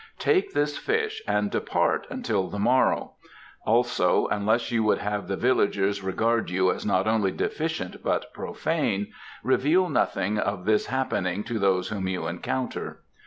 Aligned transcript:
Take 0.17 0.53
this 0.53 0.79
fish 0.79 1.21
and 1.27 1.51
depart 1.51 2.07
until 2.09 2.47
the 2.47 2.57
morrow. 2.57 3.11
Also, 3.67 4.25
unless 4.29 4.71
you 4.71 4.81
would 4.83 4.97
have 4.97 5.27
the 5.27 5.35
villagers 5.37 6.01
regard 6.01 6.49
you 6.49 6.71
as 6.71 6.83
not 6.83 7.05
only 7.05 7.29
deficient 7.31 8.01
but 8.03 8.33
profane, 8.33 9.13
reveal 9.43 9.89
nothing 9.89 10.39
of 10.39 10.65
this 10.65 10.87
happening 10.87 11.43
to 11.43 11.59
those 11.59 11.89
whom 11.89 12.07
you 12.07 12.25
encounter." 12.25 13.03